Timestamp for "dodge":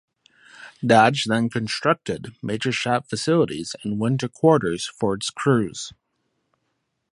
0.83-1.25